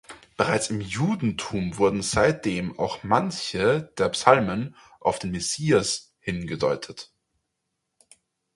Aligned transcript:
Bereits 0.35 0.71
im 0.71 0.81
Judentum 0.81 1.77
wurden 1.77 2.01
seitdem 2.01 2.79
auch 2.79 3.03
manche 3.03 3.93
der 3.99 4.09
Psalmen 4.09 4.75
auf 4.99 5.19
den 5.19 5.29
Messias 5.29 6.15
hin 6.19 6.47
gedeutet. 6.47 7.13